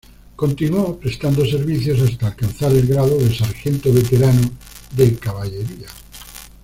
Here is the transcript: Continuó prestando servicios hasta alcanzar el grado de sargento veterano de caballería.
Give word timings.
Continuó 0.35 0.97
prestando 0.97 1.45
servicios 1.45 2.01
hasta 2.01 2.25
alcanzar 2.25 2.71
el 2.73 2.87
grado 2.87 3.19
de 3.19 3.35
sargento 3.35 3.93
veterano 3.93 4.41
de 4.97 5.15
caballería. 5.15 5.89